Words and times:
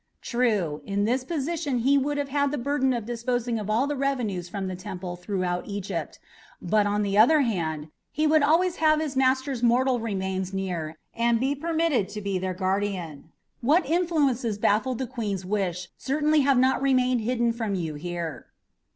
True, 0.23 0.81
in 0.83 1.05
this 1.05 1.23
position 1.23 1.77
he 1.77 1.95
would 1.95 2.17
have 2.17 2.29
had 2.29 2.49
the 2.49 2.57
burden 2.57 2.91
of 2.91 3.05
disposing 3.05 3.59
of 3.59 3.69
all 3.69 3.85
the 3.85 3.95
revenues 3.95 4.49
from 4.49 4.65
the 4.67 4.75
temples 4.75 5.19
throughout 5.19 5.67
Egypt; 5.67 6.17
but, 6.59 6.87
on 6.87 7.03
the 7.03 7.19
other 7.19 7.41
hand, 7.41 7.89
he 8.11 8.25
would 8.25 8.41
always 8.41 8.77
have 8.77 8.99
his 8.99 9.15
master's 9.15 9.61
mortal 9.61 9.99
remains 9.99 10.55
near 10.55 10.97
and 11.13 11.39
be 11.39 11.53
permitted 11.53 12.09
to 12.09 12.19
be 12.19 12.39
their 12.39 12.55
guardian. 12.55 13.31
What 13.61 13.85
influences 13.85 14.57
baffled 14.57 14.97
the 14.97 15.05
Queen's 15.05 15.45
wish 15.45 15.89
certainly 15.99 16.39
have 16.41 16.57
not 16.57 16.81
remained 16.81 17.21
hidden 17.21 17.53
from 17.53 17.75
you 17.75 17.93
here." 17.93 18.47